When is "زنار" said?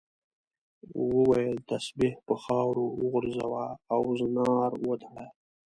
4.19-4.71